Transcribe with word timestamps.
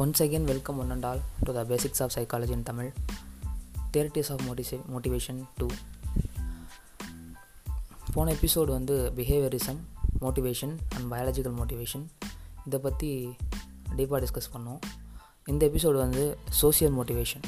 Once 0.00 0.22
again, 0.22 0.44
welcome 0.44 0.78
one 0.78 0.90
and 0.90 1.04
all 1.04 1.20
to 1.42 1.52
the 1.52 1.64
basics 1.64 2.02
of 2.02 2.10
psychology 2.14 2.50
in 2.50 2.62
Tamil 2.62 2.92
Theories 3.92 4.28
of 4.28 4.36
Motiva- 4.36 4.82
Motivation 4.92 5.44
2. 5.60 5.66
போன 8.12 8.32
episode 8.32 8.64
வந்து 8.64 9.12
behaviourism 9.16 9.76
motivation 10.20 10.76
and 10.88 11.12
biological 11.12 11.52
motivation 11.52 12.06
இதை 12.66 12.78
பற்றி 12.78 13.36
டீப்பாக 13.96 14.26
discuss 14.26 14.50
பண்ணோம். 14.54 14.78
இந்த 15.46 15.66
episode 15.66 15.94
வந்து 15.94 16.38
social 16.62 16.92
motivation 17.00 17.42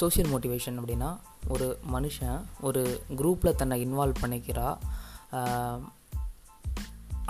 social 0.00 0.34
motivation 0.34 0.80
அப்படின்னா 0.80 1.18
ஒரு 1.48 1.78
மனுஷன் 1.92 2.42
ஒரு 2.60 3.02
குரூப்பில் 3.16 3.54
தன்னை 3.54 3.86
இன்வால்வ் 3.86 4.14
பண்ணிக்கிறா 4.20 4.78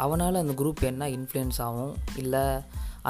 அவனால் 0.05 0.41
அந்த 0.43 0.55
குரூப் 0.61 0.83
என்ன 0.91 1.09
இன்ஃப்ளூயன்ஸ் 1.17 1.61
ஆகும்? 1.67 1.93
இல்லை 2.21 2.45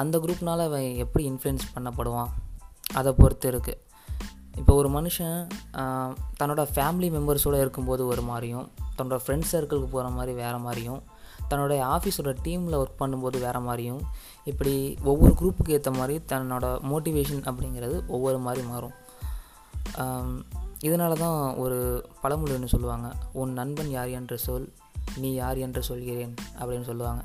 அந்த 0.01 0.15
குரூப்னால் 0.23 0.65
அவன் 0.67 0.87
எப்படி 1.03 1.23
இன்ஃப்ளூயன்ஸ் 1.29 1.65
பண்ணப்படுவான்? 1.75 2.31
அதை 2.93 3.11
பொறுத்து 3.21 3.47
இருக்குது 3.51 3.79
இப்போ 4.57 4.73
ஒரு 4.79 4.89
மனுஷன் 4.95 5.37
தன்னோட 6.39 6.61
ஃபேமிலி 6.73 7.09
மெம்பர்ஸோடு 7.17 7.59
இருக்கும்போது 7.63 8.03
ஒரு 8.07 8.23
மாதிரியும் 8.29 8.65
தன்னோட 8.97 9.17
ஃப்ரெண்ட்ஸ் 9.25 9.53
சர்க்கிளுக்கு 9.53 9.89
போகிற 9.93 10.09
மாதிரி 10.17 10.33
வேறு 10.39 10.59
மாதிரியும் 10.65 11.01
தன்னோட 11.49 11.73
ஆஃபீஸோட 11.93 12.31
டீமில் 12.45 12.77
ஒர்க் 12.79 13.01
பண்ணும்போது 13.01 13.37
வேறு 13.45 13.61
மாதிரியும் 13.67 14.01
இப்படி 14.51 14.73
ஒவ்வொரு 15.11 15.33
குரூப்புக்கு 15.39 15.75
ஏற்ற 15.77 15.91
மாதிரி 15.99 16.15
தன்னோட 16.31 16.65
மோட்டிவேஷன் 16.91 17.45
அப்படிங்கிறது 17.51 17.97
ஒவ்வொரு 18.15 18.39
மாதிரி 18.45 18.63
மாறும். 18.71 18.95
இதனால 20.87 21.13
தான் 21.23 21.39
ஒரு 21.63 21.79
பழமொழி 22.21 22.53
ஒன்று 22.57 22.73
சொல்லுவாங்க 22.73 23.07
உன் 23.41 23.57
நண்பன் 23.59 23.91
யார் 23.97 24.11
என்ற 24.19 24.35
சொல் 24.45 24.67
நீ 25.17 25.33
யார் 25.33 25.57
என்று 25.57 25.83
சொல்கிறேன் 25.83 26.33
அப்படின்னு 26.59 26.83
சொல்லுவாங்க. 26.83 27.23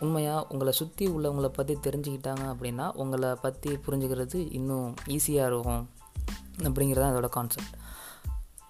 உண்மையாக 0.00 0.46
உங்களை 0.48 0.72
சுற்றி 0.72 1.08
உள்ளவங்களை 1.08 1.48
பற்றி 1.48 1.74
தெரிஞ்சுக்கிட்டாங்க 1.74 2.54
அப்படின்னா 2.54 2.92
உங்களை 2.92 3.34
பற்றி 3.34 3.78
புரிஞ்சுக்கிறது 3.86 4.52
இன்னும் 4.52 4.94
ஈஸியாக 5.06 5.46
இருக்கும் 5.46 5.88
அப்படிங்கிறது 6.58 7.00
தான் 7.00 7.14
அதோட 7.14 7.28
கான்செப்ட் 7.28 7.76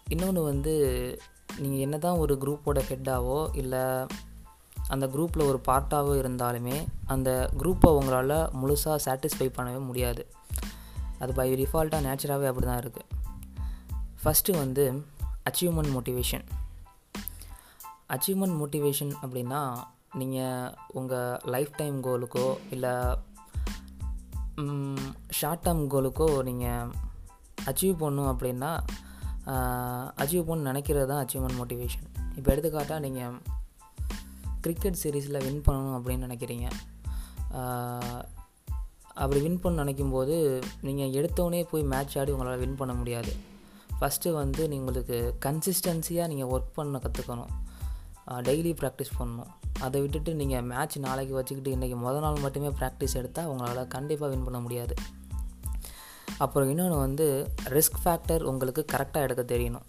இன்னொன்று 0.08 0.42
வந்து 0.42 0.75
நீங்கள் 1.58 1.78
என்ன 1.78 1.98
தான் 1.98 2.16
ஒரு 2.16 2.38
குரூப்போட 2.41 2.80
ஹெட்டாவோ 2.88 3.56
இல்லை 3.56 4.06
அந்த 4.88 5.06
குரூப்பில் 5.06 5.47
ஒரு 5.47 5.60
பார்ட்டாகவோ 5.69 6.25
இருந்தாலுமே 6.25 6.86
அந்த 7.06 7.50
குரூப்பை 7.58 7.86
உங்களால் 7.86 8.50
முழுசாக 8.62 8.98
சாட்டிஸ்ஃபை 9.05 9.48
பண்ணவே 9.56 9.84
முடியாது. 9.84 10.27
அது 11.19 11.32
பை 11.32 11.62
டிஃபால்ட்டாக 11.62 12.05
நேச்சராகவே 12.06 12.47
அப்படி 12.47 12.66
தான் 12.66 12.78
இருக்குது 12.78 13.06
ஃபஸ்ட்டு 14.25 14.58
வந்து 14.58 15.05
அச்சீவ்மெண்ட் 15.50 15.97
மோட்டிவேஷன் 15.97 16.44
அச்சீவ்மெண்ட் 18.12 18.56
மோட்டிவேஷன் 18.61 19.12
அப்படின்னா 19.23 19.62
நீங்கள் 20.14 20.75
உங்கள் 20.89 21.41
லைஃப் 21.45 21.75
டைம் 21.77 22.03
கோலுக்கோ 22.03 22.47
இல்லை 22.70 22.95
ஷார்ட் 25.28 25.67
டேர்ம் 25.67 25.84
கோலுக்கோ 25.95 26.42
நீங்கள் 26.42 26.89
அச்சீவ் 27.65 28.00
பண்ணணும் 28.03 28.31
அப்படின்னா 28.34 28.70
அச்சீவ் 30.23 30.48
பண்ண 30.50 30.73
நினைக்கிறது 30.73 31.06
தான் 31.06 31.27
அச்சீவ்மெண்ட் 31.27 31.59
மோட்டிவேஷன் 31.61 32.06
இப்போ 32.37 32.53
எடுத்துக்காட்டால் 32.53 33.00
நீங்கள் 33.00 33.39
கிரிக்கெட் 34.61 35.00
சீரீஸில் 35.03 35.45
வின் 35.45 35.62
பண்ணணும் 35.67 35.97
அப்படின்னு 35.98 36.27
நினைக்கிறீங்க. 36.27 36.67
அப்படி 39.15 39.41
வின் 39.41 39.61
பண்ண 39.61 39.78
நினைக்கும் 39.78 40.11
போது 40.11 40.61
நீங்கள் 40.81 41.12
எடுத்தோடனே 41.19 41.62
போய் 41.70 41.83
மேட்ச் 41.83 42.19
ஆடி 42.19 42.33
உங்களால் 42.33 42.59
வின் 42.59 42.75
பண்ண 42.75 42.95
முடியாது. 42.95 43.33
ஃபஸ்ட்டு 44.00 44.33
வந்து 44.33 44.69
நீங்கள் 44.69 44.78
உங்களுக்கு 44.78 45.19
கன்சிஸ்டன்சியாக 45.47 46.31
நீங்கள் 46.33 46.50
ஒர்க் 46.50 46.75
பண்ண 46.75 46.98
கற்றுக்கணும் 46.98 47.55
டெய்லி 48.31 48.73
ப்ராக்டிஸ் 48.81 49.15
பண்ணணும். 49.19 49.53
அதை 49.81 50.01
விட்டுட்டு 50.01 50.34
நீங்கள் 50.34 50.62
மேட்ச் 50.62 50.98
நாளைக்கு 50.98 51.34
வச்சுக்கிட்டு 51.34 51.79
இன்றைக்கி 51.79 51.99
முத 51.99 52.21
நாள் 52.21 52.41
மட்டுமே 52.41 52.69
ப்ராக்டிஸ் 52.69 53.15
எடுத்தால் 53.15 53.47
உங்களால் 53.47 53.87
கண்டிப்பாக 53.87 54.34
வின் 54.34 54.44
பண்ண 54.44 54.61
முடியாது. 54.61 54.94
அப்புறம் 56.38 56.69
இன்னொன்று 56.69 56.97
வந்து 56.97 57.53
ரிஸ்க் 57.65 58.00
ஃபேக்டர் 58.05 58.43
உங்களுக்கு 58.43 58.84
கரெக்டாக 58.93 59.27
எடுக்க 59.27 59.56
தெரியணும். 59.56 59.87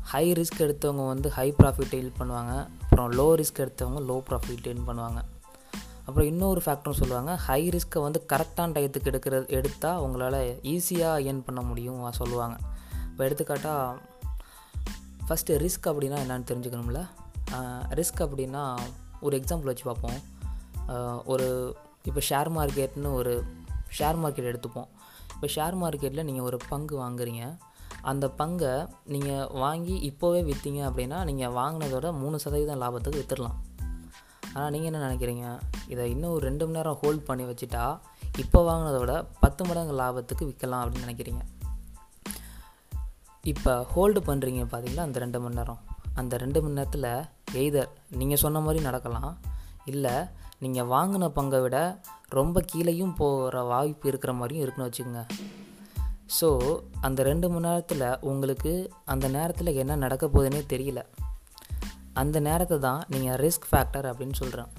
ஹை 0.00 0.32
ரிஸ்க் 0.32 0.58
எடுத்தவங்க 0.58 1.06
வந்து 1.06 1.30
ஹை 1.30 1.54
ப்ராஃபிட் 1.58 1.92
டெயில் 1.92 2.12
பண்ணுவாங்க. 2.18 2.68
அப்புறம் 2.82 3.12
லோ 3.12 3.40
ரிஸ்க் 3.40 3.58
எடுத்தவங்க 3.58 4.00
லோ 4.00 4.22
ப்ராஃபிட் 4.28 4.62
டெயில் 4.62 4.82
பண்ணுவாங்க. 4.86 5.22
அப்புறம் 6.04 6.28
இன்னொரு 6.28 6.62
ஃபேக்டரும் 6.64 6.98
சொல்லுவாங்க 7.00 7.36
ஹை 7.36 7.68
ரிஸ்க்கை 7.68 8.00
வந்து 8.00 8.26
கரெக்டான 8.32 8.70
டயத்துக்கு 8.76 9.10
எடுக்கிறது 9.10 9.48
எடுத்தால் 9.48 9.98
உங்களால் 9.98 10.58
ஈஸியாக 10.62 11.22
ஏர்ன் 11.28 11.44
பண்ண 11.44 11.60
முடியும் 11.60 12.12
சொல்லுவாங்க. 12.12 12.56
இப்போ 13.10 13.24
எடுத்துக்காட்டால் 13.24 14.00
ஃபஸ்ட்டு 15.28 15.58
ரிஸ்க் 15.64 15.86
அப்படின்னா 15.86 16.18
என்னென்னு 16.24 16.48
தெரிஞ்சுக்கணும்ல? 16.52 17.08
ரிஸ்க் 18.00 18.20
அப்படின்னா 18.26 18.64
ஒரு 19.26 19.34
எக்ஸாம்பிள் 19.40 19.70
வச்சு 19.70 19.86
பார்ப்போம். 19.90 20.20
ஒரு 21.32 21.48
இப்போ 22.08 22.20
ஷேர் 22.28 22.50
மார்க்கெட்னு 22.56 23.10
ஒரு 23.20 23.32
ஷேர் 23.98 24.18
மார்க்கெட் 24.22 24.50
எடுத்துப்போம். 24.50 24.88
இப்போ 25.34 25.48
ஷேர் 25.56 25.76
மார்க்கெட்டில் 25.82 26.26
நீங்கள் 26.28 26.46
ஒரு 26.50 26.58
பங்கு 26.70 26.94
வாங்குறீங்க. 27.02 27.44
அந்த 28.10 28.26
பங்கை 28.40 28.72
நீங்கள் 29.14 29.48
வாங்கி 29.62 29.94
இப்போவே 30.08 30.40
விற்றீங்க 30.48 30.80
அப்படின்னா 30.88 31.18
நீங்கள் 31.28 31.54
வாங்கினதோட 31.58 32.06
மூணு 32.20 32.36
சதவீதம் 32.44 32.80
லாபத்துக்கு 32.82 33.20
விற்றுடலாம் 33.20 33.58
ஆனால் 34.54 34.70
நீங்கள் 34.74 34.90
என்ன 34.90 35.00
நினைக்கிறீங்க? 35.06 35.46
இதை 35.92 36.04
இன்னும் 36.12 36.32
ஒரு 36.36 36.42
ரெண்டு 36.48 36.64
மணி 36.66 36.78
நேரம் 36.78 36.98
ஹோல்ட் 37.02 37.26
பண்ணி 37.28 37.44
வச்சுட்டா 37.50 37.84
இப்போ 38.42 38.58
வாங்கினதோட 38.68 39.12
பத்து 39.42 39.64
மடங்கு 39.68 39.94
லாபத்துக்கு 40.00 40.48
விற்கலாம் 40.48 40.82
அப்படின்னு 40.82 41.06
நினைக்கிறீங்க. 41.06 41.42
இப்போ 43.52 43.74
ஹோல்டு 43.92 44.20
பண்ணுறீங்க 44.28 44.64
பார்த்தீங்களா 44.72 45.06
அந்த 45.08 45.20
ரெண்டு 45.24 45.40
மணி 45.44 45.58
நேரம். 45.60 45.80
அந்த 46.20 46.34
ரெண்டு 46.44 46.58
மணி 46.62 46.78
நேரத்தில் 46.78 47.10
எய்தர் 47.52 47.88
நீங்கள் 48.10 48.36
சொன்ன 48.36 48.60
மாதிரி 48.60 48.84
நடக்கலாம். 48.84 49.38
இல்லை 49.84 50.14
நீங்கள் 50.58 50.84
வாங்கின 50.84 51.28
பங்கை 51.28 51.60
விட 51.60 52.00
ரொம்ப 52.28 52.64
கீழேயும் 52.72 53.14
போகிற 53.16 53.62
வாய்ப்பு 53.62 54.08
இருக்கிற 54.08 54.32
மாதிரியும் 54.32 54.62
இருக்குன்னு 54.62 54.90
வச்சுக்கோங்க. 54.90 55.26
ஸோ 56.40 56.48
அந்த 57.00 57.22
ரெண்டு 57.22 57.50
மணி 57.50 57.66
நேரத்தில் 57.66 58.18
உங்களுக்கு 58.20 58.90
அந்த 59.04 59.28
நேரத்தில் 59.28 59.74
என்ன 59.74 59.96
நடக்க 59.96 60.26
போகுதுன்னே 60.26 60.60
தெரியல. 60.68 61.02
அந்த 62.12 62.40
நேரத்தை 62.40 62.78
தான் 62.78 63.04
நீங்கள் 63.08 63.36
ரிஸ்க் 63.36 63.66
ஃபேக்டர் 63.70 64.08
அப்படின்னு 64.10 64.32
சொல்கிறேன் 64.32 64.70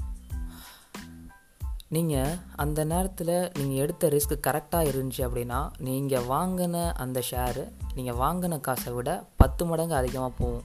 நீங்கள் 1.87 2.37
அந்த 2.55 2.83
நேரத்தில் 2.83 3.51
நீங்கள் 3.57 3.77
எடுத்த 3.77 4.09
ரிஸ்க் 4.09 4.35
கரெக்டாக 4.47 4.89
இருந்துச்சு 4.91 5.23
அப்படின்னா 5.27 5.71
நீங்கள் 5.77 6.23
வாங்கின 6.23 6.93
அந்த 6.93 7.21
ஷேரு 7.31 7.71
நீங்கள் 7.95 8.15
வாங்கின 8.15 8.59
காசை 8.59 8.93
விட 8.93 9.23
பத்து 9.35 9.65
மடங்கு 9.65 9.95
அதிகமாக 9.95 10.33
போகும். 10.37 10.63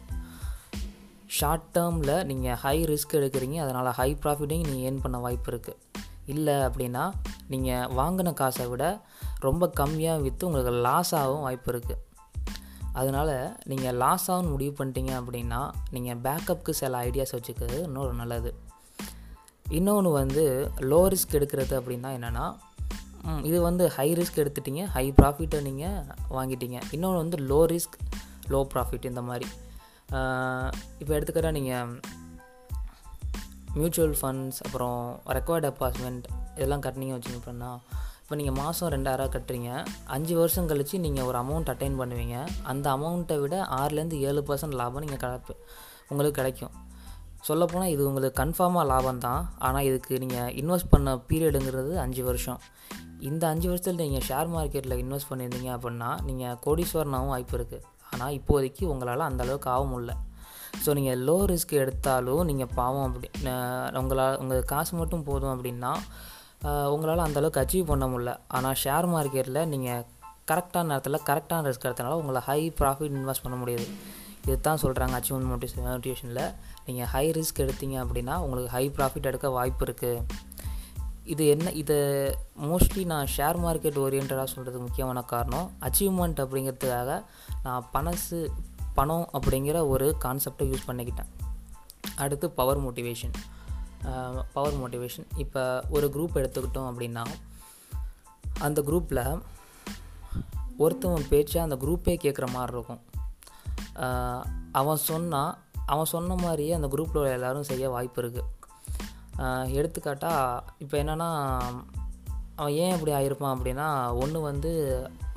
ஷார்ட் 1.36 1.68
டேர்மில் 1.76 2.14
நீங்கள் 2.30 2.58
ஹை 2.64 2.76
ரிஸ்க் 2.90 3.16
எடுக்கிறீங்க 3.18 3.56
அதனால் 3.64 3.96
ஹை 3.98 4.10
ப்ராஃபிட்டையும் 4.24 4.66
நீங்கள் 4.68 4.84
ஏர்ன் 4.88 5.02
பண்ண 5.04 5.18
வாய்ப்பு 5.24 5.50
இருக்குது 5.52 6.04
இல்லை 6.34 6.54
அப்படின்னா 6.66 7.04
நீங்கள் 7.52 7.88
வாங்கின 7.98 8.32
காசை 8.40 8.66
விட 8.70 8.84
ரொம்ப 9.46 9.64
கம்மியாக 9.80 10.22
விற்று 10.26 10.46
உங்களுக்கு 10.48 10.72
லாஸ் 10.86 11.12
ஆகவும் 11.20 11.44
வாய்ப்பு 11.46 11.70
இருக்குது 11.72 12.02
அதனால் 13.00 13.34
நீங்கள் 13.70 13.98
லாஸ் 14.02 14.28
ஆகும்னு 14.30 14.52
முடிவு 14.54 14.72
பண்ணிட்டீங்க 14.78 15.12
அப்படின்னா 15.20 15.60
நீங்கள் 15.94 16.20
பேக்கப்புக்கு 16.26 16.74
சில 16.80 17.02
ஐடியாஸ் 17.08 17.34
வச்சுக்கிறது 17.36 17.78
இன்னொரு 17.88 18.12
நல்லது. 18.20 18.52
இன்னொன்று 19.78 20.10
வந்து 20.20 20.44
லோ 20.90 21.02
ரிஸ்க் 21.14 21.36
எடுக்கிறது 21.38 21.74
அப்படின்னா 21.80 22.10
என்னென்னா 22.18 22.46
இது 23.48 23.58
வந்து 23.68 23.84
ஹை 23.96 24.08
ரிஸ்க் 24.18 24.40
எடுத்துட்டீங்க 24.42 24.82
ஹை 24.96 25.06
ப்ராஃபிட்டை 25.20 25.60
நீங்கள் 25.68 26.02
வாங்கிட்டீங்க. 26.36 26.78
இன்னொன்று 26.96 27.22
வந்து 27.22 27.38
லோ 27.50 27.60
ரிஸ்க் 27.72 27.96
லோ 28.54 28.60
ப்ராஃபிட் 28.74 29.08
இந்த 29.10 29.22
மாதிரி. 29.22 29.46
இப்போ 31.00 31.12
எடுத்துக்கிற 31.16 31.50
நீங்கள் 31.58 31.92
மியூச்சுவல் 33.78 34.16
ஃபண்ட்ஸ் 34.20 34.60
அப்புறம் 34.66 35.00
ரெக்வயர்ட் 35.36 35.66
டெபாசிட்மெண்ட் 35.68 36.26
இதெல்லாம் 36.56 36.84
கட்டினீங்க 36.84 37.14
வச்சுங்க 37.16 37.38
அப்படின்னா 37.40 37.70
இப்போ 38.22 38.36
நீங்கள் 38.38 38.56
மாதம் 38.60 38.90
ரெண்டாயிரம் 38.94 39.32
கட்டுறீங்க. 39.34 39.70
அஞ்சு 40.14 40.34
வருஷம் 40.38 40.68
கழித்து 40.70 40.96
நீங்கள் 41.04 41.26
ஒரு 41.30 41.36
அமௌண்ட் 41.42 41.68
அட்டைன் 41.72 41.98
பண்ணுவீங்க. 42.00 42.36
அந்த 42.70 42.86
அமௌண்ட்டை 42.96 43.36
விட 43.42 43.56
ஆறுலேருந்து 43.76 44.16
ஏழு 44.28 44.40
பர்சன்ட் 44.48 44.76
லாபம் 44.80 45.04
நீங்கள் 45.04 45.22
கிடப்பு 45.24 45.54
உங்களுக்கு 46.10 46.38
கிடைக்கும். 46.40 46.72
சொல்லப்போனால் 47.48 47.92
இது 47.94 48.02
உங்களுக்கு 48.08 48.40
கன்ஃபார்மாக 48.42 48.86
லாபம் 48.92 49.22
தான். 49.26 49.42
ஆனால் 49.66 49.86
இதுக்கு 49.88 50.20
நீங்கள் 50.24 50.50
இன்வெஸ்ட் 50.62 50.92
பண்ண 50.94 51.14
பீரியடுங்கிறது 51.28 51.92
அஞ்சு 52.04 52.24
வருஷம். 52.30 52.60
இந்த 53.28 53.44
அஞ்சு 53.52 53.68
வருஷத்தில் 53.70 54.02
நீங்கள் 54.06 54.26
ஷேர் 54.30 54.50
மார்க்கெட்டில் 54.56 55.00
இன்வெஸ்ட் 55.04 55.30
பண்ணியிருந்தீங்க 55.32 55.70
அப்படின்னா 55.76 56.10
நீங்கள் 56.30 56.58
கோடீஸ்வரனாகவும் 56.64 57.32
வாய்ப்பு 57.34 57.56
இருக்குது 57.58 57.84
ஆனால் 58.12 58.34
இப்போதைக்கு 58.38 58.84
உங்களால் 58.92 59.28
அந்த 59.28 59.42
அளவுக்கு 59.46 59.70
ஆக 59.74 59.84
முடியல. 59.92 60.14
ஸோ 60.84 60.90
நீங்கள் 60.98 61.20
லோ 61.28 61.36
ரிஸ்க் 61.50 61.74
எடுத்தாலும் 61.82 62.42
நீங்கள் 62.50 62.72
பாவம் 62.78 63.06
அப்படி 63.08 63.28
உங்களால் 64.00 64.36
உங்கள் 64.42 64.68
காசு 64.72 64.92
மட்டும் 65.00 65.26
போதும் 65.30 65.52
அப்படின்னா 65.54 65.92
உங்களால் 66.94 67.26
அந்தளவுக்கு 67.28 67.62
அச்சீவ் 67.62 67.90
பண்ண 67.92 68.04
முடியல. 68.12 68.32
ஆனால் 68.56 68.78
ஷேர் 68.82 69.08
மார்க்கெட்டில் 69.14 69.62
நீங்கள் 69.72 70.04
கரெக்டான 70.50 70.88
நேரத்தில் 70.90 71.24
கரெக்டான 71.28 71.66
ரிஸ்க் 71.68 71.88
எடுத்தனால 71.88 72.18
உங்களை 72.22 72.40
ஹை 72.48 72.60
ப்ராஃபிட் 72.80 73.16
இன்வெஸ்ட் 73.20 73.44
பண்ண 73.46 73.56
முடியுது. 73.62 73.86
இது 74.46 74.56
தான் 74.66 74.80
சொல்கிறாங்க 74.82 75.14
அச்சீவ்மெண்ட் 75.18 75.50
மோட்டிவ் 75.52 75.72
மோட்டிவேஷனில் 75.86 76.44
நீங்கள் 76.86 77.08
ஹை 77.12 77.24
ரிஸ்க் 77.38 77.62
எடுத்தீங்க 77.64 77.96
அப்படின்னா 78.04 78.34
உங்களுக்கு 78.44 78.70
ஹை 78.76 78.84
ப்ராஃபிட் 78.96 79.28
எடுக்க 79.30 79.48
வாய்ப்பு 79.56 79.84
இருக்குது 79.86 80.20
இது 81.26 81.44
என்ன 81.46 81.72
இதை 81.80 81.96
மோஸ்ட்லி 82.68 83.04
நான் 83.04 83.30
ஷேர் 83.36 83.58
மார்க்கெட் 83.64 83.98
ஓரியன்டாக 84.04 84.44
சொல்கிறது 84.44 84.78
முக்கியமான 84.78 85.22
காரணம் 85.22 85.68
அச்சீவ்மெண்ட் 85.80 86.40
அப்படிங்கிறதுக்காக 86.44 87.24
நான் 87.62 87.88
பணசு 87.94 88.38
பணம் 88.94 89.28
அப்படிங்கிற 89.32 89.78
ஒரு 89.88 90.06
கான்செப்டை 90.24 90.66
யூஸ் 90.72 90.86
பண்ணிக்கிட்டேன். 90.86 91.30
அடுத்து 92.16 92.50
பவர் 92.50 92.80
மோட்டிவேஷன் 92.80 93.34
பவர் 94.52 94.78
மோட்டிவேஷன் 94.80 95.26
இப்போ 95.36 95.62
ஒரு 95.90 96.06
குரூப் 96.16 96.38
எடுத்துக்கிட்டோம் 96.40 96.88
அப்படின்னா 96.92 97.24
அந்த 98.58 98.80
குரூப்பில் 98.82 99.24
ஒருத்தவன் 100.78 101.28
பேச்சு 101.28 101.60
அந்த 101.60 101.76
குரூப்பே 101.82 102.14
கேட்குற 102.24 102.46
மாதிரி 102.48 102.72
இருக்கும். 102.72 103.02
அவன் 104.72 105.02
சொன்னால் 105.10 105.52
அவன் 105.86 106.12
சொன்ன 106.14 106.34
மாதிரியே 106.34 106.72
அந்த 106.72 106.88
குரூப்பில் 106.92 107.18
உள்ள 107.18 107.30
எல்லாரும் 107.30 107.68
செய்ய 107.70 107.88
வாய்ப்பு 107.88 108.20
இருக்குது 108.22 108.48
எடுத்துக்காட்டால் 109.72 110.62
இப்போ 110.78 111.02
என்னென்னா 111.02 111.28
அவன் 112.54 112.72
ஏன் 112.72 112.98
இப்படி 112.98 113.12
ஆகியிருப்பான் 113.12 113.56
அப்படின்னா 113.56 114.14
ஒன்று 114.14 114.40
வந்து 114.40 114.72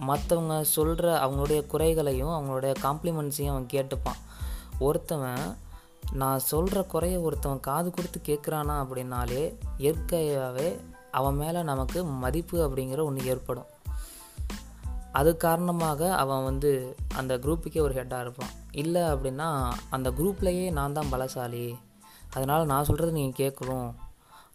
மற்றவங்க 0.08 0.62
சொல்கிற 0.62 1.28
அவங்களுடைய 1.28 1.68
குறைகளையும் 1.68 2.30
அவங்களுடைய 2.30 2.76
காம்ப்ளிமெண்ட்ஸையும் 2.82 3.50
அவன் 3.50 3.68
கேட்டுப்பான். 3.74 4.20
ஒருத்தவன் 4.80 5.56
நான் 6.12 6.40
சொல்கிற 6.40 6.84
குறைய 6.84 7.20
ஒருத்தவன் 7.20 7.60
காது 7.60 7.92
கொடுத்து 7.92 8.22
கேட்குறானா 8.26 8.76
அப்படின்னாலே 8.84 9.56
இயற்கையாகவே 9.78 10.80
அவன் 11.12 11.36
மேலே 11.36 11.64
நமக்கு 11.64 12.04
மதிப்பு 12.04 12.58
அப்படிங்கிற 12.68 13.04
ஒன்று 13.04 13.26
ஏற்படும். 13.26 13.66
அது 15.12 15.38
காரணமாக 15.38 16.16
அவன் 16.16 16.44
வந்து 16.44 16.96
அந்த 17.16 17.38
குரூப்புக்கே 17.38 17.82
ஒரு 17.82 17.94
ஹெட்டாக 17.94 18.20
இருப்பான். 18.20 18.50
இல்லை 18.72 19.02
அப்படின்னா 19.02 19.72
அந்த 19.90 20.10
குரூப்லேயே 20.10 20.72
நான் 20.72 20.94
தான் 20.94 21.12
பலசாலி. 21.12 21.76
அதனால் 22.34 22.66
நான் 22.66 22.88
சொல்கிறது 22.90 23.12
நீங்கள் 23.12 23.40
கேட்கணும் 23.42 23.90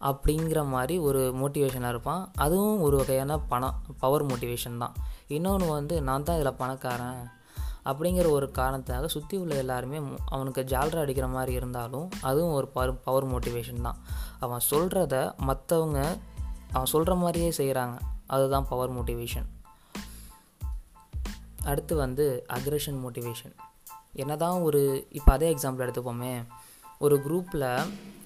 அப்படிங்கிற 0.00 0.60
மாதிரி 0.68 0.98
ஒரு 0.98 1.20
மோட்டிவேஷனாக 1.40 1.88
இருப்பான். 1.88 2.22
அதுவும் 2.36 2.80
ஒரு 2.80 2.96
வகையான 2.96 3.38
பணம் 3.38 3.80
பவர் 3.98 4.26
மோட்டிவேஷன் 4.26 4.78
தான். 4.78 4.94
இன்னொன்று 5.28 5.68
வந்து 5.68 6.02
நான் 6.02 6.22
தான் 6.22 6.38
இதில் 6.40 6.58
பணக்காரன் 6.62 7.22
அப்படிங்கிற 7.84 8.30
ஒரு 8.30 8.50
காரணத்துக்காக 8.54 9.06
சுற்றி 9.06 9.36
உள்ள 9.36 9.54
எல்லாருமே 9.54 9.98
அவனுக்கு 10.24 10.62
ஜால்ரா 10.62 11.00
அடிக்கிற 11.00 11.26
மாதிரி 11.28 11.52
இருந்தாலும் 11.52 12.08
அதுவும் 12.20 12.52
ஒரு 12.52 12.68
பவர் 12.68 13.00
பவர் 13.00 13.26
மோட்டிவேஷன் 13.32 13.82
தான். 13.82 13.98
அவன் 14.40 14.64
சொல்கிறத 14.70 15.16
மற்றவங்க 15.48 16.00
அவன் 16.72 16.92
சொல்கிற 16.92 17.14
மாதிரியே 17.14 17.50
செய்கிறாங்க 17.56 17.96
அதுதான் 18.26 18.68
பவர் 18.68 18.94
மோட்டிவேஷன் 18.96 19.48
அடுத்து 21.64 21.96
வந்து 21.96 22.46
அக்ரெஷன் 22.52 23.00
மோட்டிவேஷன் 23.04 23.54
என்னதான் 24.12 24.60
ஒரு 24.60 25.06
இப்போ 25.10 25.32
அதே 25.32 25.54
எக்ஸாம்பிள் 25.54 25.84
எடுத்துப்போமே. 25.84 26.44
ஒரு 27.04 27.16
குரூப்பில் 27.26 27.68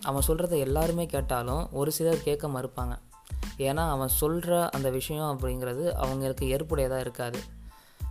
அவன் 0.08 0.26
சொல்கிறத 0.28 0.54
எல்லாருமே 0.66 1.04
கேட்டாலும் 1.14 1.62
ஒரு 1.80 1.90
சிலர் 1.96 2.26
கேட்க 2.26 2.46
மறுப்பாங்க. 2.56 2.94
ஏன்னா 3.69 3.84
அவன் 3.94 4.12
சொல்கிற 4.20 4.58
அந்த 4.76 4.88
விஷயம் 4.96 5.30
அப்படிங்கிறது 5.32 5.84
அவங்களுக்கு 6.02 6.44
ஏற்புடையதாக 6.56 7.04
இருக்காது. 7.04 7.40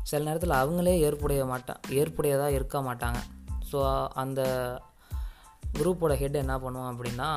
சில 0.10 0.20
நேரத்தில் 0.28 0.60
அவங்களே 0.62 0.96
ஏற்புடைய 1.08 1.42
மாட்டான் 1.52 1.82
ஏற்புடையதாக 2.00 2.56
இருக்க 2.58 2.78
மாட்டாங்க. 2.88 3.20
ஸோ 3.70 3.80
அந்த 4.24 4.42
குரூப்போட 5.78 6.14
ஹெட் 6.22 6.42
என்ன 6.44 6.56
பண்ணுவான் 6.66 6.92
அப்படின்னா 6.94 7.30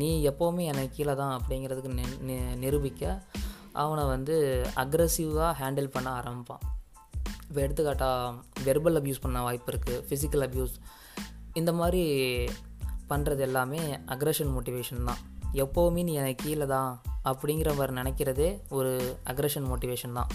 நீ 0.00 0.08
எப்போவுமே 0.30 0.62
எனக்கு 0.70 0.94
கீழே 0.96 1.14
தான் 1.20 1.34
அப்படிங்கிறதுக்கு 1.38 1.90
நிரூபிக்க 2.62 3.02
அவனை 3.82 4.04
வந்து 4.14 4.36
அக்ரஸிவாக 4.82 5.52
ஹேண்டில் 5.60 5.94
பண்ண 5.94 6.08
ஆரம்பிப்பான். 6.20 6.64
இப்போ 7.48 7.60
எடுத்துக்காட்டால் 7.64 8.36
வெர்பல் 8.66 8.98
அப்யூஸ் 9.00 9.24
பண்ண 9.24 9.42
வாய்ப்பு 9.46 9.70
இருக்குது 9.72 10.02
ஃபிசிக்கல் 10.08 10.44
அப்யூஸ் 10.46 10.74
இந்த 11.60 11.72
மாதிரி 11.80 12.02
பண்ணுறது 13.10 13.42
எல்லாமே 13.46 13.80
அக்ரஷன் 14.14 14.52
மோட்டிவேஷன் 14.54 15.08
தான். 15.08 15.20
எப்போவுமே 15.64 16.02
நீ 16.08 16.12
எனக்கு 16.20 16.44
கீழே 16.44 16.66
தான் 16.74 16.90
அப்படிங்கிற 17.30 17.70
மாதிரி 17.78 17.92
நினைக்கிறதே 18.00 18.48
ஒரு 18.76 18.92
அக்ரஷன் 19.32 19.68
மோட்டிவேஷன் 19.70 20.16
தான். 20.18 20.30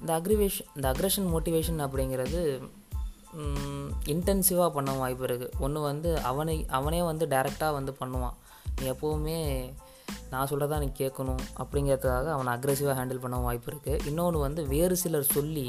இந்த 0.00 0.10
அக்ரிவேஷன் 0.18 0.68
இந்த 0.76 0.86
அக்ரஷன் 0.92 1.28
மோட்டிவேஷன் 1.34 1.80
அப்படிங்கிறது 1.86 2.40
இன்டென்சிவாக 4.12 4.70
பண்ண 4.76 4.90
வாய்ப்பு 5.00 5.24
இருக்குது 5.28 5.56
ஒன்று 5.64 5.80
வந்து 5.88 6.10
அவனை 6.30 6.56
அவனே 6.78 7.00
வந்து 7.10 7.24
டைரெக்டாக 7.32 7.76
வந்து 7.78 7.92
பண்ணுவான். 8.00 8.36
நீ 8.78 8.84
எப்போவுமே 8.94 9.38
நான் 10.32 10.48
சொல்கிறதா 10.50 10.76
நீ 10.82 10.88
கேட்கணும் 11.00 11.42
அப்படிங்கிறதுக்காக 11.62 12.26
அவனை 12.36 12.50
அக்ரெசிவாக 12.56 12.96
ஹேண்டில் 12.98 13.22
பண்ண 13.24 13.36
வாய்ப்பு 13.46 13.70
இருக்குது 13.72 14.04
இன்னொன்று 14.10 14.38
வந்து 14.46 14.60
வேறு 14.72 14.96
சிலர் 15.02 15.32
சொல்லி 15.36 15.66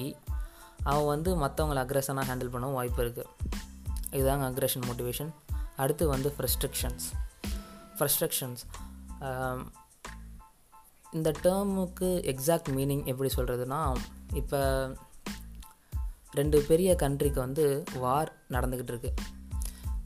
அவன் 0.91 1.09
வந்து 1.13 1.29
மற்றவங்களை 1.43 1.81
அக்ரெஷனாக 1.85 2.29
ஹேண்டில் 2.29 2.53
பண்ணவும் 2.53 2.77
வாய்ப்பு 2.79 3.01
இருக்குது 3.05 3.31
இதுதாங்க 4.11 4.45
அக்ரெஷன் 4.49 4.85
மோட்டிவேஷன் 4.89 5.31
அடுத்து 5.75 6.07
வந்து 6.07 6.33
ஃப்ரஸ்ட்ரிக்ஷன்ஸ் 6.37 7.07
ஃப்ரஸ்ட்ரக்ஷன்ஸ் 7.97 8.63
இந்த 11.11 11.29
டேர்முக்கு 11.43 12.09
எக்ஸாக்ட் 12.31 12.71
மீனிங் 12.77 13.05
எப்படி 13.05 13.29
சொல்கிறதுனா 13.35 13.79
இப்போ 14.33 14.59
ரெண்டு 16.31 16.57
பெரிய 16.67 16.95
கண்ட்ரிக்கு 16.99 17.39
வந்து 17.45 17.83
வார் 17.99 18.31
நடந்துக்கிட்டு 18.49 18.91
இருக்கு. 18.93 19.13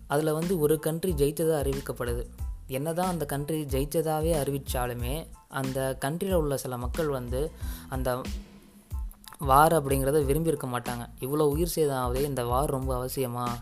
அதில் 0.07 0.31
வந்து 0.33 0.53
ஒரு 0.59 0.79
கண்ட்ரி 0.79 1.11
ஜெயித்ததாக 1.11 1.61
அறிவிக்கப்படுது. 1.63 2.23
என்னதான் 2.67 3.07
அந்த 3.07 3.25
கண்ட்ரி 3.25 3.57
ஜெயித்ததாகவே 3.63 4.31
அறிவித்தாலுமே 4.41 5.15
அந்த 5.49 5.97
கண்ட்ரியில் 6.05 6.39
உள்ள 6.43 6.57
சில 6.57 6.77
மக்கள் 6.77 7.07
வந்து 7.07 7.51
அந்த 7.89 8.21
வார் 9.37 9.73
அப்படிங்கிறத 9.73 10.19
விரும்பியிருக்க 10.29 10.67
மாட்டாங்க. 10.75 11.03
இவ்வளோ 11.19 11.45
உயிர் 11.55 11.75
சேதம் 11.75 12.01
ஆகுதே 12.03 12.21
இந்த 12.21 12.45
வார் 12.45 12.69
ரொம்ப 12.69 12.91
அவசியமாக 12.99 13.59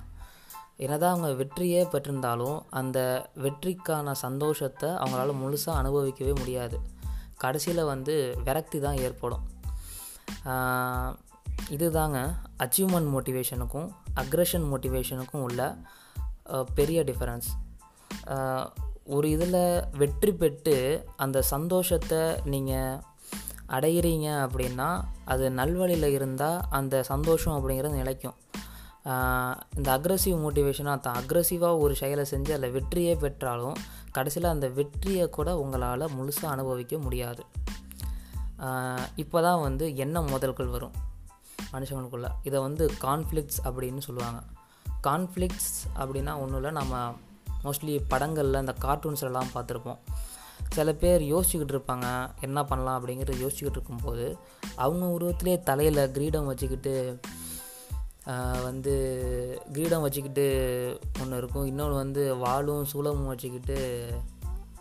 என்னதான் 0.84 1.14
அவங்க 1.14 1.30
வெற்றியே 1.42 1.82
பெற்றிருந்தாலும் 1.94 2.60
அந்த 2.80 3.00
வெற்றிக்கான 3.46 4.14
சந்தோஷத்தை 4.26 4.90
அவங்களால 5.02 5.34
முழுசாக 5.42 5.80
அனுபவிக்கவே 5.82 6.34
முடியாது. 6.40 6.78
கடைசியில் 7.44 7.90
வந்து 7.92 8.16
விரக்தி 8.48 8.80
தான் 8.86 9.02
ஏற்படும். 9.06 9.44
இதுதாங்க 11.76 12.20
அச்சீவ்மெண்ட் 12.64 13.12
மோட்டிவேஷனுக்கும் 13.16 13.90
அக்ரஷன் 14.22 14.66
மோட்டிவேஷனுக்கும் 14.72 15.46
உள்ள 15.48 15.62
பெரிய 16.78 17.00
டிஃபரன்ஸ் 17.10 17.50
ஒரு 19.16 19.28
இதில் 19.36 19.64
வெற்றி 20.02 20.32
பெற்று 20.42 20.76
அந்த 21.24 21.38
சந்தோஷத்தை 21.54 22.22
நீங்கள் 22.54 23.00
அடையிறீங்க 23.78 24.28
அப்படின்னா 24.46 24.90
அது 25.34 25.46
நல்வழியில் 25.60 26.10
இருந்தால் 26.18 26.64
அந்த 26.80 26.96
சந்தோஷம் 27.12 27.56
அப்படிங்கிறது 27.58 28.00
நிலைக்கும். 28.02 28.38
இந்த 29.78 29.90
அக்ரஸிவ் 29.98 30.42
மோட்டிவேஷனாக 30.44 31.00
தான். 31.00 31.18
அக்ரஸிவாக 31.22 31.80
ஒரு 31.84 31.94
செயலை 31.96 32.26
செஞ்சு 32.32 32.52
அதில் 32.56 32.74
வெற்றியே 32.76 33.14
பெற்றாலும் 33.24 33.78
கடைசியில் 34.12 34.54
அந்த 34.54 34.68
வெற்றியை 34.80 35.26
கூட 35.30 35.50
உங்களால் 35.58 36.14
முழுசாக 36.18 36.54
அனுபவிக்க 36.56 36.98
முடியாது. 36.98 37.44
இப்போ 39.16 39.42
தான் 39.42 39.62
வந்து 39.62 39.86
என்ன 39.96 40.22
மோதல்கள் 40.22 40.74
வரும் 40.76 40.96
மனுஷங்களுக்குள்ள. 41.74 42.28
இதை 42.44 42.58
வந்து 42.60 42.84
கான்ஃப்ளிக்ஸ் 43.04 43.60
அப்படின்னு 43.64 44.02
சொல்லுவாங்க. 44.08 44.42
கான்ஃப்ளிக்ஸ் 45.08 45.72
அப்படின்னா 46.00 46.34
ஒன்றும் 46.42 46.60
இல்லை 46.62 46.72
நம்ம 46.72 46.96
மோஸ்ட்லி 47.64 47.94
படங்களில் 48.08 48.62
இந்த 48.64 48.76
கார்ட்டூன்ஸ்லாம் 48.86 49.54
பார்த்துருப்போம். 49.56 50.00
சில 50.76 50.90
பேர் 50.94 51.22
யோசிச்சுக்கிட்டு 51.22 51.74
இருப்பாங்க 51.76 52.08
என்ன 52.42 52.60
பண்ணலாம் 52.64 52.98
அப்படிங்கிறது 53.00 53.44
யோசிச்சுக்கிட்டு 53.44 53.80
இருக்கும்போது 53.80 54.26
அவங்க 54.76 55.06
உருவத்திலே 55.18 55.56
தலையில் 55.70 56.12
கிரீடம் 56.12 56.50
வச்சுக்கிட்டு 56.50 56.94
வந்து 58.64 58.94
கிரீடம் 59.72 60.02
வச்சுக்கிட்டு 60.02 60.46
ஒன்று 61.22 61.38
இருக்கும். 61.38 61.66
இன்னொன்று 61.66 61.96
வந்து 61.96 62.36
வாளும் 62.36 62.86
சூலமும் 62.94 63.28
வச்சுக்கிட்டு 63.28 64.10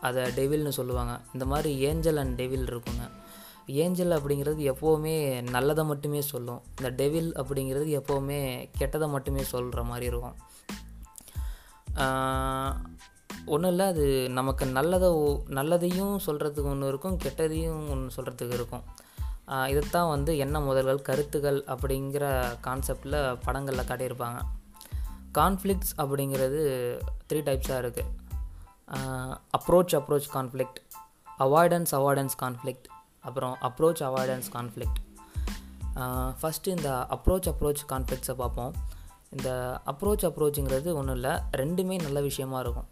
அதை 0.01 0.23
டெவில்னு 0.23 0.69
சொல்லுவாங்க. 0.69 1.21
இந்த 1.33 1.45
மாதிரி 1.45 1.79
ஏஞ்சல் 1.79 2.17
அண்ட் 2.17 2.41
டெவில் 2.41 2.67
இருக்குங்க. 2.67 3.11
ஏஞ்சல் 3.67 4.11
அப்படிங்கிறது 4.11 4.61
எப்போவுமே 4.73 5.51
நல்லதை 5.51 5.85
மட்டுமே 5.85 6.21
சொல்லும். 6.21 6.63
இந்த 6.77 6.91
டெவில் 6.91 7.33
அப்படிங்கிறது 7.37 7.89
எப்போவுமே 8.01 8.69
கெட்டதை 8.79 9.09
மட்டுமே 9.09 9.43
சொல்கிற 9.43 9.83
மாதிரி 9.83 10.07
இருக்கும். 10.07 10.37
ஒன்றும் 13.47 13.71
இல்லை 13.71 13.87
அது 13.87 14.31
நமக்கு 14.31 14.67
நல்லதை 14.67 15.09
நல்லதையும் 15.49 16.17
சொல்கிறதுக்கு 16.27 16.63
ஒன்று 16.63 16.89
இருக்கும் 16.89 17.19
கெட்டதையும் 17.19 17.89
ஒன்று 17.89 18.23
சொல்கிறதுக்கு 18.23 18.53
இருக்கும். 18.53 18.85
இதைத்தான் 19.71 20.11
வந்து 20.15 20.33
என்ன 20.45 20.57
முதல்கள் 20.61 21.07
கருத்துகள் 21.09 21.59
அப்படிங்கிற 21.73 22.25
கான்செப்டில் 22.67 23.19
படங்களில் 23.45 23.89
காட்டியிருப்பாங்க. 23.91 24.41
கான்ஃப்ளிக்ட்ஸ் 25.39 25.93
அப்படிங்கிறது 26.03 26.61
த்ரீ 27.29 27.41
டைப்ஸாக 27.49 27.83
இருக்குது 27.85 28.09
approach 29.57 29.95
approach 29.99 30.31
conflict 30.37 30.79
avoidance 31.47 31.93
avoidance 31.99 32.37
conflict 32.43 32.89
அப்புறம் 33.21 33.57
அப்ரோச் 33.69 34.03
அவாய்டன்ஸ் 34.09 34.49
கான்ஃப்ளிக்ட் 34.57 35.01
ஃபஸ்ட்டு 36.41 36.75
இந்த 36.77 36.91
அப்ரோச் 37.17 37.49
அப்ரோச் 37.53 37.83
கான்ஃப்ளிக்ட்ஸை 37.93 38.37
பார்ப்போம். 38.43 38.73
இந்த 39.37 39.51
அப்ரோச் 39.93 40.25
அப்ரோச்சுங்கிறது 40.29 40.91
ஒன்றும் 41.01 41.17
இல்லை 41.19 41.35
ரெண்டுமே 41.57 41.97
நல்ல 42.03 42.21
விஷயமா 42.21 42.61
இருக்கும். 42.61 42.89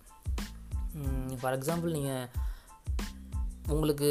ஃபார் 1.41 1.57
எக்ஸாம்பிள் 1.59 1.97
நீங்கள் 1.99 2.29
உங்களுக்கு 3.73 4.11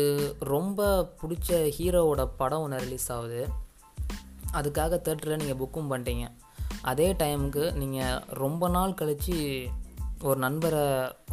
ரொம்ப 0.54 0.82
பிடிச்ச 1.20 1.60
ஹீரோவோட 1.78 2.24
படம் 2.42 2.64
ஒன்று 2.66 2.82
ரிலீஸ் 2.84 3.08
ஆகுது. 3.16 3.42
அதுக்காக 4.58 5.00
தேட்டரில் 5.06 5.42
நீங்கள் 5.42 5.60
புக்கும் 5.62 5.90
பண்ணிட்டீங்க. 5.92 6.26
அதே 6.92 7.08
டைமுக்கு 7.22 7.64
நீங்கள் 7.82 8.22
ரொம்ப 8.44 8.70
நாள் 8.76 8.98
கழித்து 9.00 9.38
ஒரு 10.28 10.38
நண்பரை 10.46 10.84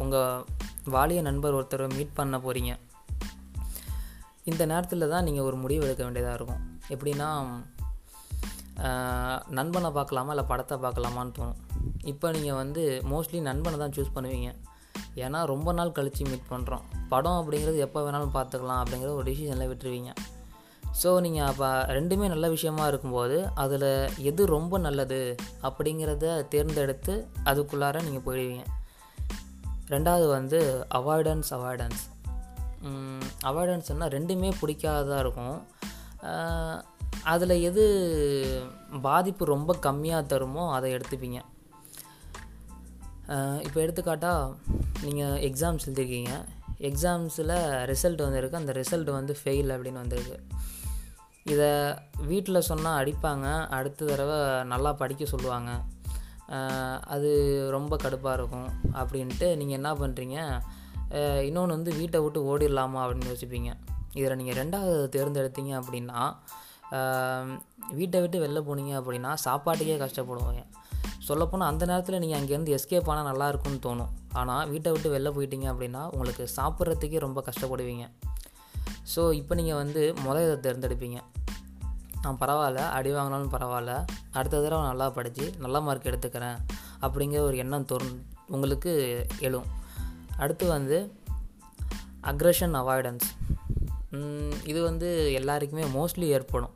உங்கள் 0.03 0.43
வாலிய 0.95 1.21
நண்பர் 1.27 1.57
ஒருத்தரை 1.59 1.87
மீட் 1.97 2.17
பண்ண 2.19 2.37
போகிறீங்க 2.45 2.73
இந்த 4.51 4.63
நேரத்தில் 4.71 5.11
தான் 5.13 5.25
நீங்கள் 5.27 5.47
ஒரு 5.49 5.57
முடிவு 5.61 5.85
எடுக்க 5.85 6.01
வேண்டியதாக 6.05 6.37
இருக்கும். 6.39 6.63
எப்படின்னா 6.93 7.29
நண்பனை 9.57 9.89
பார்க்கலாமா 9.97 10.31
இல்லை 10.33 10.45
படத்தை 10.51 10.75
பார்க்கலாமான்னு 10.83 11.35
தோணும். 11.37 11.61
இப்போ 12.11 12.27
நீங்கள் 12.35 12.59
வந்து 12.61 12.83
மோஸ்ட்லி 13.11 13.39
நண்பனை 13.49 13.77
தான் 13.83 13.95
சூஸ் 13.97 14.15
பண்ணுவீங்க. 14.15 14.49
ஏன்னா 15.25 15.39
ரொம்ப 15.53 15.69
நாள் 15.77 15.95
கழித்து 15.97 16.23
மீட் 16.29 16.51
பண்ணுறோம் 16.53 16.85
படம் 17.11 17.37
அப்படிங்கிறது 17.39 17.83
எப்போ 17.85 17.99
வேணாலும் 18.05 18.33
பார்த்துக்கலாம் 18.37 18.81
அப்படிங்கிற 18.83 19.11
ஒரு 19.17 19.25
டிசிஷனில் 19.29 19.69
விட்டுருவீங்க. 19.71 20.11
ஸோ 21.01 21.09
நீங்கள் 21.25 21.47
அப்போ 21.51 21.69
ரெண்டுமே 21.97 22.25
நல்ல 22.33 22.47
விஷயமா 22.55 22.83
இருக்கும்போது 22.91 23.37
அதில் 23.63 23.89
எது 24.29 24.41
ரொம்ப 24.55 24.77
நல்லது 24.85 25.19
அப்படிங்கிறத 25.67 26.25
தேர்ந்தெடுத்து 26.53 27.13
அதுக்குள்ளார 27.51 28.03
நீங்கள் 28.07 28.25
போயிடுவீங்க. 28.27 28.65
ரெண்டாவது 29.93 30.27
வந்து 30.35 30.59
அவாய்டன்ஸ் 30.99 31.49
அவாய்டன்ஸ் 31.57 32.03
அவாய்டன்ஸ்னால் 33.49 34.13
ரெண்டுமே 34.15 34.49
பிடிக்காததாக 34.61 35.23
இருக்கும். 35.23 35.57
அதில் 37.33 37.63
எது 37.69 37.83
பாதிப்பு 39.07 39.43
ரொம்ப 39.53 39.71
கம்மியாக 39.85 40.29
தருமோ 40.31 40.63
அதை 40.77 40.89
எடுத்துப்பீங்க. 40.95 41.39
இப்போ 43.67 43.79
எடுத்துக்காட்டால் 43.83 44.43
நீங்கள் 45.03 45.41
எக்ஸாம்ஸ் 45.49 45.85
எழுதிருக்கீங்க. 45.87 46.33
எக்ஸாம்ஸில் 46.89 47.55
ரிசல்ட் 47.91 48.23
வந்திருக்கு. 48.25 48.61
அந்த 48.61 48.73
ரிசல்ட் 48.79 49.11
வந்து 49.17 49.33
ஃபெயில் 49.41 49.73
அப்படின்னு 49.75 50.03
வந்திருக்கு. 50.03 50.37
இதை 51.53 51.69
வீட்டில் 52.31 52.67
சொன்னால் 52.69 52.99
அடிப்பாங்க. 53.01 53.47
அடுத்த 53.77 54.05
தடவை 54.11 54.39
நல்லா 54.71 54.91
படிக்க 55.01 55.25
சொல்லுவாங்க. 55.33 55.71
அது 57.15 57.29
ரொம்ப 57.75 57.93
கடுப்பாக 58.03 58.37
இருக்கும் 58.39 58.69
அப்படின்ட்டு 59.01 59.47
நீங்கள் 59.59 59.77
என்ன 59.79 59.91
பண்ணுறீங்க 60.01 60.37
இன்னொன்று 61.47 61.75
வந்து 61.77 61.91
வீட்டை 61.99 62.19
விட்டு 62.23 62.39
ஓடிடலாமா 62.51 62.99
அப்படின்னு 63.03 63.31
யோசிப்பீங்க. 63.33 63.71
இதில் 64.19 64.37
நீங்கள் 64.39 64.57
ரெண்டாவது 64.61 65.03
தேர்ந்தெடுத்தீங்க 65.15 65.73
அப்படின்னா 65.81 66.19
வீட்டை 67.99 68.19
விட்டு 68.23 68.37
வெளில 68.43 68.59
போனீங்க 68.67 68.93
அப்படின்னா 68.99 69.31
சாப்பாட்டுக்கே 69.45 69.97
கஷ்டப்படுவாங்க. 70.03 70.61
சொல்லப்போனால் 71.27 71.71
அந்த 71.71 71.83
நேரத்தில் 71.89 72.21
நீங்கள் 72.23 72.39
அங்கேருந்து 72.39 72.75
எஸ்கேப் 72.77 73.09
ஆனால் 73.11 73.27
நல்லாயிருக்கும்னு 73.29 73.81
தோணும். 73.85 74.11
ஆனால் 74.39 74.69
வீட்டை 74.71 74.89
விட்டு 74.93 75.13
வெளில 75.15 75.29
போயிட்டீங்க 75.35 75.67
அப்படின்னா 75.73 76.01
உங்களுக்கு 76.15 76.43
சாப்பிட்றதுக்கே 76.57 77.19
ரொம்ப 77.25 77.39
கஷ்டப்படுவீங்க. 77.47 78.05
ஸோ 79.13 79.21
இப்போ 79.39 79.53
நீங்கள் 79.59 79.79
வந்து 79.81 80.01
முதல் 80.25 80.45
இதை 80.47 80.57
தேர்ந்தெடுப்பீங்க. 80.65 81.17
நான் 82.23 82.39
பரவாயில்ல 82.43 82.83
அடி 82.97 83.09
வாங்கினாலும் 83.15 83.51
பரவாயில்ல 83.55 83.93
அடுத்த 84.37 84.61
தடவை 84.63 84.83
நல்லா 84.89 85.07
படித்து 85.17 85.45
நல்ல 85.63 85.79
மார்க் 85.87 86.09
எடுத்துக்கிறேன் 86.11 86.57
அப்படிங்கிற 87.05 87.41
ஒரு 87.49 87.57
எண்ணம் 87.63 87.85
தோன் 87.91 88.09
உங்களுக்கு 88.55 88.93
எழும். 89.47 89.67
அடுத்து 90.43 90.65
வந்து 90.75 90.97
அக்ரஷன் 92.31 92.75
அவாய்டன்ஸ் 92.81 93.27
இது 94.71 94.79
வந்து 94.89 95.09
எல்லாருக்குமே 95.39 95.85
மோஸ்ட்லி 95.97 96.27
ஏற்படும். 96.35 96.73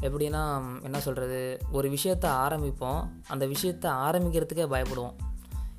எப்படின்னா 0.00 0.42
என்ன 0.82 1.00
சொல்கிறது 1.00 1.40
ஒரு 1.72 1.88
விஷயத்தை 1.88 2.30
ஆரம்பிப்போம். 2.30 3.02
அந்த 3.28 3.46
விஷயத்தை 3.46 3.90
ஆரம்பிக்கிறதுக்கே 3.90 4.66
பயப்படுவோம். 4.74 5.16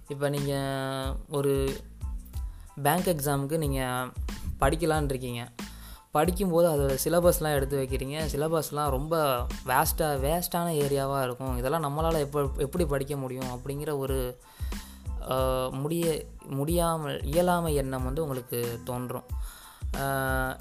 இப்போ 0.07 0.29
நீங்கள் 0.29 1.15
ஒரு 1.29 1.53
பேங்க் 2.83 3.09
எக்ஸாமுக்கு 3.13 3.57
நீங்கள் 3.57 4.11
படிக்கலான் 4.61 5.09
இருக்கீங்க. 5.13 5.41
படிக்கும்போது 6.11 6.67
அதோட 6.73 6.93
சிலபஸ்லாம் 7.05 7.55
எடுத்து 7.57 7.81
வைக்கிறீங்க. 7.81 8.17
சிலபஸ்லாம் 8.33 8.93
ரொம்ப 8.95 9.15
வேஸ்ட்டாக 9.65 10.21
வேஸ்ட்டான 10.25 10.67
ஏரியாவாக 10.83 11.23
இருக்கும். 11.23 11.57
இதெல்லாம் 11.57 11.85
நம்மளால் 11.87 12.19
எப்போ 12.19 12.41
எப்படி 12.57 12.85
படிக்க 12.85 13.15
முடியும் 13.17 13.51
அப்படிங்கிற 13.55 13.97
ஒரு 13.97 14.19
முடிய 15.71 16.05
முடியாமல் 16.49 17.17
இயலாமை 17.23 17.71
எண்ணம் 17.75 18.03
வந்து 18.03 18.21
உங்களுக்கு 18.21 18.59
தோன்றும். 18.83 19.27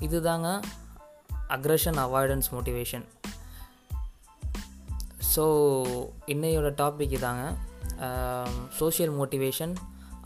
இதுதாங்க 0.06 0.48
அக்ரஷன் 1.56 1.98
அவாய்டன்ஸ் 2.04 2.48
மோட்டிவேஷன் 2.54 3.04
ஸோ 5.36 5.44
இன்னையோட 6.32 6.68
டாபிக் 6.80 7.14
இதாங்க. 7.18 7.44
சோஷியல் 8.78 9.14
மோட்டிவேஷன் 9.20 9.74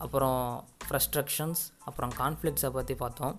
அப்புறம் 0.05 0.41
ஃப்ரஸ்ட்ரக்ஷன்ஸ் 0.87 1.63
அப்புறம் 1.89 2.13
கான்ஃப்ளிக்ஸை 2.21 2.71
பற்றி 2.77 2.95
பார்த்தோம். 3.03 3.35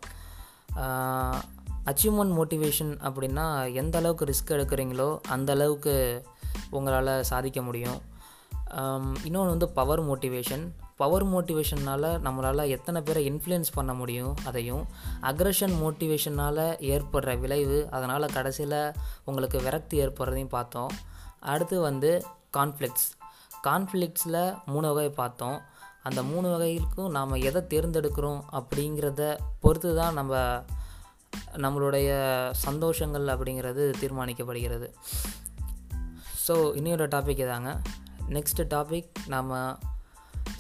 அச்சீவ்மெண்ட் 1.90 2.36
மோட்டிவேஷன் 2.40 2.94
அப்படின்னா 3.08 3.46
எந்த 3.82 3.96
அளவுக்கு 4.02 4.28
ரிஸ்க் 4.30 4.54
எடுக்கிறீங்களோ 4.58 5.10
அந்த 5.36 5.52
அளவுக்கு 5.58 5.96
உங்களால் 6.78 7.12
சாதிக்க 7.32 7.60
முடியும். 7.68 8.00
இன்னொன்று 9.28 9.54
வந்து 9.54 9.68
பவர் 9.78 10.02
மோட்டிவேஷன் 10.10 10.66
பவர் 11.00 11.26
மோட்டிவேஷனால் 11.34 12.08
நம்மளால் 12.26 12.72
எத்தனை 12.76 13.00
பேரை 13.06 13.22
இன்ஃப்ளூயன்ஸ் 13.30 13.72
பண்ண 13.78 13.92
முடியும் 14.02 14.34
அதையும். 14.50 14.84
அக்ரஷன் 15.30 15.76
மோட்டிவேஷனால் 15.84 16.62
ஏற்படுற 16.94 17.34
விளைவு 17.44 17.80
அதனால் 17.96 18.34
கடைசியில் 18.36 18.78
உங்களுக்கு 19.30 19.60
விரக்தி 19.68 19.98
ஏற்படுறதையும் 20.04 20.54
பார்த்தோம். 20.58 20.94
அடுத்து 21.54 21.80
வந்து 21.80 22.12
கான்ஃப்ளிக்ஸ் 22.58 23.10
கான்ஃப்ளிக்ஸில் 23.68 24.44
மூணு 24.66 24.88
வகை 24.94 25.10
பார்த்தோம். 25.10 25.58
அந்த 26.04 26.24
மூணு 26.24 26.48
வகைக்கும் 26.48 27.10
நாம் 27.10 27.42
எதை 27.48 27.62
தேர்ந்தெடுக்கிறோம் 27.74 28.42
அப்படிங்கிறத 28.60 29.22
பொறுத்து 29.60 29.96
தான் 29.96 30.14
நம்ம 30.14 30.64
நம்மளுடைய 31.56 32.10
சந்தோஷங்கள் 32.66 33.28
அப்படிங்கிறது 33.34 33.84
தீர்மானிக்கப்படுகிறது. 34.02 34.88
ஸோ 36.48 36.56
இன்னொரு 36.76 37.08
டாபிக் 37.08 37.44
இதாங்க. 37.46 37.72
நெக்ஸ்ட்டு 38.30 38.68
டாபிக் 38.76 39.12
நாம் 39.28 39.52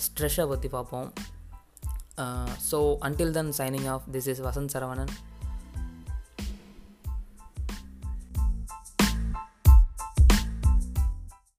ஸ்ட்ரெஸ்ஸை 0.05 0.45
பற்றி 0.47 0.69
பார்ப்போம். 0.69 1.09
So 2.71 2.77
until 3.07 3.35
then 3.37 3.53
signing 3.57 3.89
off 3.89 4.07
this 4.11 4.27
is 4.27 4.41
Vasanth 4.41 4.73
Saravanan 4.73 5.13